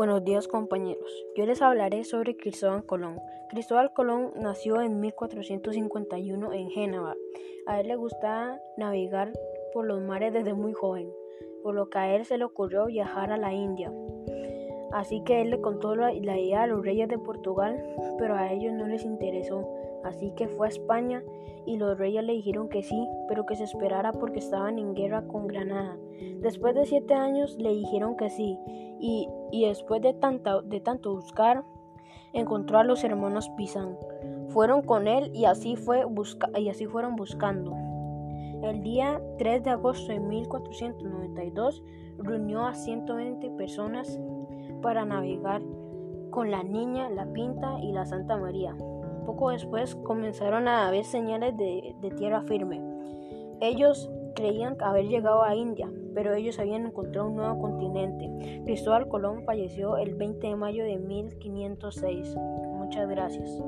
[0.00, 3.20] Buenos días compañeros, yo les hablaré sobre Cristóbal Colón.
[3.50, 7.16] Cristóbal Colón nació en 1451 en Génova.
[7.66, 9.30] A él le gustaba navegar
[9.74, 11.12] por los mares desde muy joven,
[11.62, 13.92] por lo que a él se le ocurrió viajar a la India.
[14.92, 17.82] Así que él le contó la, idea a los reyes de Portugal,
[18.18, 19.68] pero a ellos no les interesó.
[20.04, 21.22] Así que fue a España
[21.66, 25.26] y los reyes le dijeron que sí, pero que se esperara porque estaban en guerra
[25.26, 25.96] con Granada.
[26.40, 28.58] Después de siete años le dijeron que sí,
[28.98, 30.14] y, después de,
[30.64, 31.64] de tanto buscar,
[32.32, 33.96] encontró a los hermanos Pizan.
[34.48, 36.04] Fueron con él y así, fue
[36.56, 37.74] y así fueron buscando.
[38.62, 41.82] El día 3 de agosto de 1492
[42.18, 44.20] reunió a 120 personas
[44.80, 45.62] para navegar
[46.30, 48.76] con la Niña, la Pinta y la Santa María.
[49.26, 52.80] Poco después comenzaron a haber señales de, tierra firme.
[53.60, 58.62] Ellos creían haber llegado a India, pero ellos habían encontrado un nuevo continente.
[58.64, 62.36] Cristóbal Colón falleció el 20 de mayo de 1506.
[62.78, 63.60] Muchas gracias.